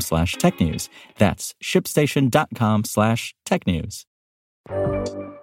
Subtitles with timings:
[0.00, 0.88] slash technews.
[1.18, 4.04] That's shipstation.com slash technews.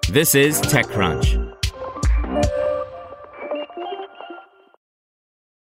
[0.09, 1.51] This is TechCrunch.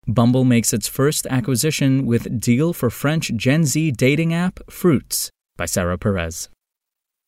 [0.06, 5.66] Bumble makes its first acquisition with deal for French Gen Z dating app Fruitz by
[5.66, 6.48] Sarah Perez.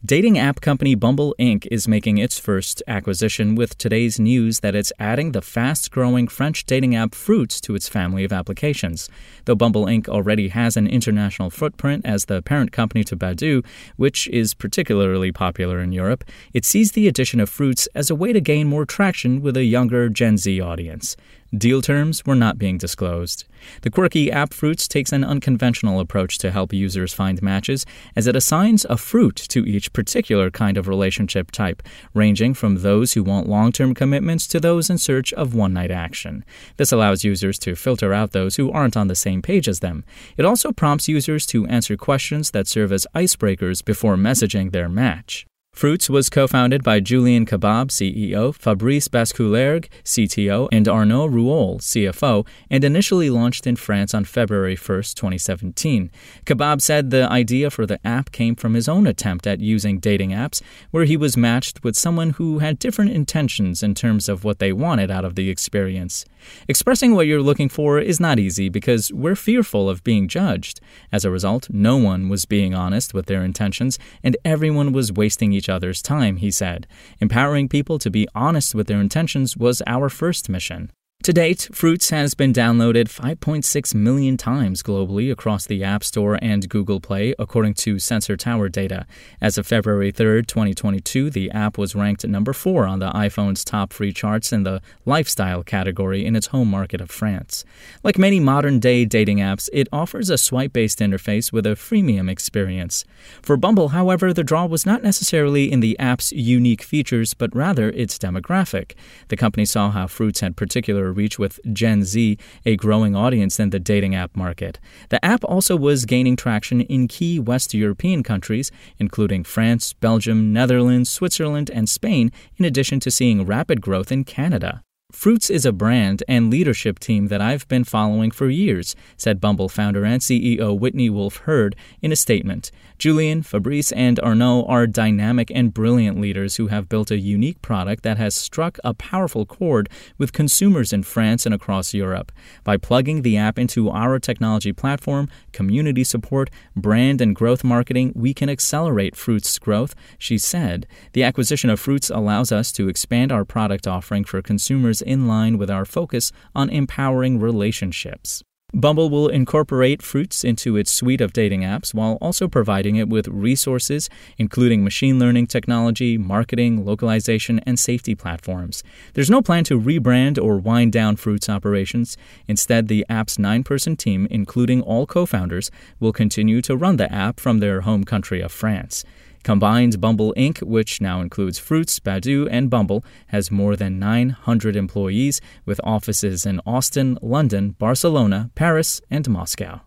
[0.03, 1.69] Dating app company Bumble Inc.
[1.71, 6.65] is making its first acquisition with today's news that it's adding the fast growing French
[6.65, 9.11] dating app Fruitz to its family of applications.
[9.45, 10.09] Though Bumble Inc.
[10.09, 13.63] already has an international footprint as the parent company to Badoo,
[13.97, 16.25] which is particularly popular in Europe,
[16.55, 19.65] it sees the addition of Fruitz as a way to gain more traction with a
[19.65, 21.15] younger Gen Z audience.
[21.57, 23.45] Deal terms were not being disclosed.
[23.83, 27.85] The quirky app Fruitz takes an unconventional approach to help users find matches,
[28.15, 31.83] as it assigns a fruit to each particular kind of relationship type,
[32.15, 35.91] ranging from those who want long term commitments to those in search of one night
[35.91, 36.45] action.
[36.77, 40.05] This allows users to filter out those who aren't on the same page as them.
[40.37, 45.47] It also prompts users to answer questions that serve as icebreakers before messaging their match.
[45.75, 52.85] Fruitz was co-founded by Julien Kebab, CEO, Fabrice Bascoulergue, CTO, and Arnaud Rouault, CFO, and
[52.85, 56.11] initially launched in France on February 1, 2017.
[56.45, 60.31] Kebab said the idea for the app came from his own attempt at using dating
[60.31, 64.59] apps, where he was matched with someone who had different intentions in terms of what
[64.59, 66.27] they wanted out of the experience.
[66.69, 70.81] Expressing what you're looking for is not easy because we're fearful of being judged.
[71.13, 75.53] As a result, no one was being honest with their intentions, and everyone was wasting
[75.61, 76.87] each other's time, he said.
[77.21, 80.91] Empowering people to be honest with their intentions was our first mission.
[81.25, 86.67] To date, Fruitz has been downloaded 5.6 million times globally across the App Store and
[86.67, 89.05] Google Play, according to Sensor Tower data.
[89.39, 93.93] As of February 3, 2022, the app was ranked number 4 on the iPhone's top
[93.93, 97.67] free charts in the lifestyle category in its home market of France.
[98.03, 102.31] Like many modern day dating apps, it offers a swipe based interface with a freemium
[102.31, 103.05] experience.
[103.43, 107.91] For Bumble, however, the draw was not necessarily in the app's unique features, but rather
[107.91, 108.93] its demographic.
[109.29, 113.71] The company saw how Fruitz had particular reach with Gen Z, a growing audience in
[113.71, 114.79] the dating app market.
[115.09, 121.11] The app also was gaining traction in key West European countries, including France, Belgium, Netherlands,
[121.11, 124.83] Switzerland, and Spain, in addition to seeing rapid growth in Canada.
[125.13, 129.69] Fruitz is a brand and leadership team that I've been following for years, said Bumble
[129.69, 132.71] founder and CEO Whitney Wolfe Herd in a statement.
[132.97, 138.03] Julien, Fabrice, and Arnaud are dynamic and brilliant leaders who have built a unique product
[138.03, 139.89] that has struck a powerful chord
[140.19, 142.31] with consumers in France and across Europe.
[142.63, 148.33] By plugging the app into our technology platform, community support, brand and growth marketing, we
[148.35, 150.87] can accelerate Fruit's growth, she said.
[151.15, 155.59] The acquisition of Fruitz allows us to expand our product offering for consumers in line
[155.59, 158.43] with our focus on empowering relationships.
[158.73, 163.27] Bumble will incorporate Fruitz into its suite of dating apps while also providing it with
[163.27, 164.09] resources,
[164.39, 168.85] including machine learning technology, marketing, localization, and safety platforms.
[169.15, 172.17] There's no plan to rebrand or wind down Fruitz operations.
[172.47, 177.13] Instead, the app's nine person team, including all co founders, will continue to run the
[177.13, 179.05] app from their home country of France.
[179.43, 185.41] Combined Bumble Inc., which now includes Fruitz, Badoo, and Bumble, has more than 900 employees
[185.65, 189.81] with offices in Austin, London, Barcelona, Paris, and Moscow.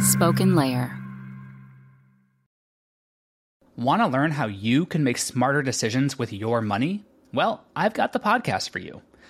[0.00, 0.96] SpokenLayer.
[3.76, 7.04] Want to learn how you can make smarter decisions with your money?
[7.32, 9.02] Well, I've got the podcast for you.